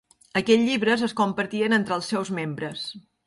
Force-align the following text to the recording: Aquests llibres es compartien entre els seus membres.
Aquests 0.39 0.63
llibres 0.69 1.03
es 1.07 1.13
compartien 1.19 1.77
entre 1.79 1.97
els 1.99 2.11
seus 2.13 2.35
membres. 2.41 2.89